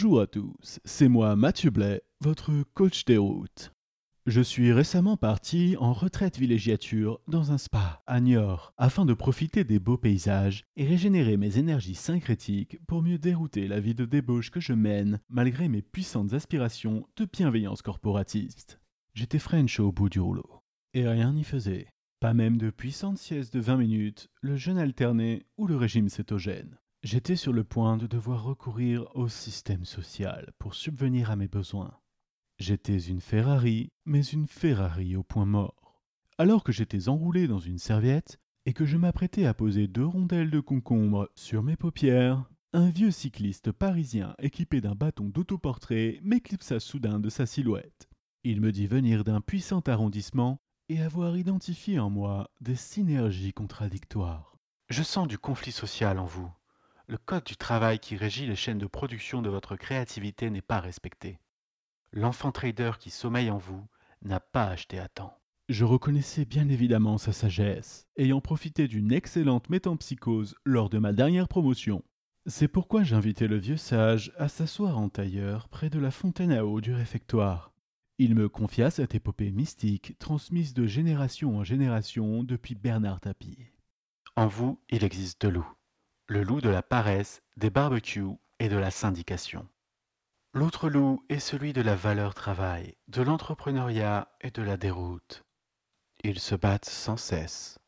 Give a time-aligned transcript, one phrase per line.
[0.00, 3.72] Bonjour à tous, c'est moi Mathieu Blais, votre coach des routes.
[4.26, 9.64] Je suis récemment parti en retraite villégiature dans un spa à Niort afin de profiter
[9.64, 14.52] des beaux paysages et régénérer mes énergies syncrétiques pour mieux dérouter la vie de débauche
[14.52, 18.78] que je mène malgré mes puissantes aspirations de bienveillance corporatiste.
[19.14, 20.62] J'étais French au bout du rouleau
[20.94, 21.88] et rien n'y faisait.
[22.20, 26.78] Pas même de puissante sieste de 20 minutes, le jeûne alterné ou le régime cétogène.
[27.04, 31.96] J'étais sur le point de devoir recourir au système social pour subvenir à mes besoins.
[32.58, 36.02] J'étais une Ferrari, mais une Ferrari au point mort.
[36.38, 40.50] Alors que j'étais enroulé dans une serviette et que je m'apprêtais à poser deux rondelles
[40.50, 47.20] de concombre sur mes paupières, un vieux cycliste parisien équipé d'un bâton d'autoportrait m'éclipsa soudain
[47.20, 48.08] de sa silhouette.
[48.42, 54.56] Il me dit venir d'un puissant arrondissement et avoir identifié en moi des synergies contradictoires.
[54.90, 56.50] Je sens du conflit social en vous.
[57.10, 60.78] Le code du travail qui régit les chaînes de production de votre créativité n'est pas
[60.78, 61.38] respecté.
[62.12, 63.82] L'enfant trader qui sommeille en vous
[64.20, 65.32] n'a pas acheté à temps.
[65.70, 71.48] Je reconnaissais bien évidemment sa sagesse, ayant profité d'une excellente métampsychose lors de ma dernière
[71.48, 72.04] promotion.
[72.44, 76.66] C'est pourquoi j'invitais le vieux sage à s'asseoir en tailleur près de la fontaine à
[76.66, 77.72] eau du réfectoire.
[78.18, 83.70] Il me confia cette épopée mystique transmise de génération en génération depuis Bernard Tapie.
[84.36, 85.77] En vous, il existe deux loups
[86.30, 89.66] le loup de la paresse, des barbecues et de la syndication.
[90.52, 95.46] L'autre loup est celui de la valeur travail, de l'entrepreneuriat et de la déroute.
[96.22, 97.78] Ils se battent sans cesse,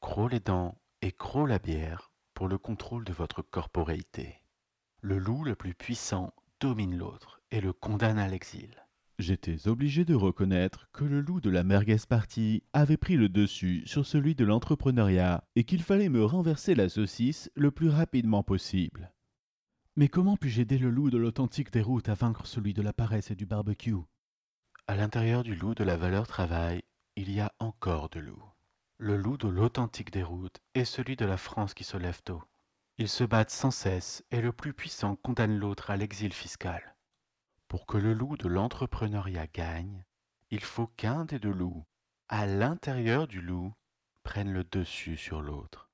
[0.00, 4.40] croc les dents et croc la bière pour le contrôle de votre corporéité.
[5.00, 8.86] Le loup le plus puissant domine l'autre et le condamne à l'exil.
[9.18, 13.82] J'étais obligé de reconnaître que le loup de la merguez party avait pris le dessus
[13.86, 19.12] sur celui de l'entrepreneuriat et qu'il fallait me renverser la saucisse le plus rapidement possible.
[19.96, 22.94] Mais comment puis-je aider le loup de l'authentique des routes à vaincre celui de la
[22.94, 23.94] paresse et du barbecue?
[24.86, 26.82] À l'intérieur du loup de la valeur travail,
[27.14, 28.52] il y a encore de loups.
[28.96, 32.42] Le loup de l'authentique des routes est celui de la France qui se lève tôt.
[32.98, 36.91] Ils se battent sans cesse et le plus puissant condamne l'autre à l'exil fiscal.
[37.72, 40.04] Pour que le loup de l'entrepreneuriat gagne,
[40.50, 41.86] il faut qu'un des deux loups,
[42.28, 43.72] à l'intérieur du loup,
[44.24, 45.88] prenne le dessus sur l'autre.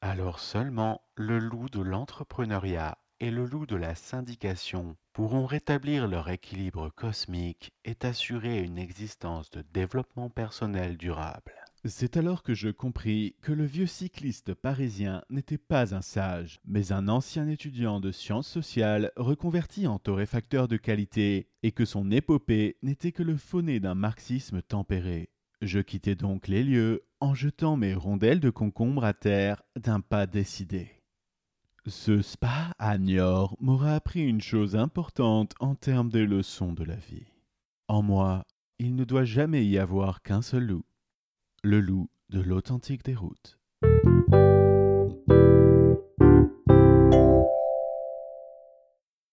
[0.00, 6.28] Alors seulement le loup de l'entrepreneuriat et le loup de la syndication pourront rétablir leur
[6.28, 11.63] équilibre cosmique et assurer une existence de développement personnel durable.
[11.86, 16.92] C'est alors que je compris que le vieux cycliste parisien n'était pas un sage, mais
[16.92, 22.78] un ancien étudiant de sciences sociales reconverti en torréfacteur de qualité, et que son épopée
[22.82, 25.28] n'était que le fauné d'un marxisme tempéré.
[25.60, 30.26] Je quittai donc les lieux en jetant mes rondelles de concombre à terre d'un pas
[30.26, 30.88] décidé.
[31.86, 36.96] Ce spa à Niort m'aura appris une chose importante en termes de leçons de la
[36.96, 37.26] vie.
[37.88, 38.42] En moi,
[38.78, 40.84] il ne doit jamais y avoir qu'un seul loup
[41.64, 43.58] le loup de l'authentique déroute.